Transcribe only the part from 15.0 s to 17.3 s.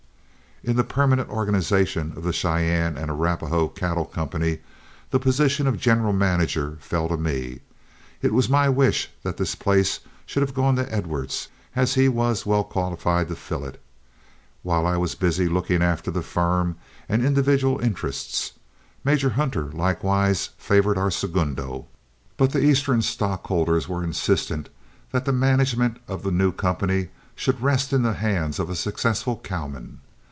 busy looking after the firm and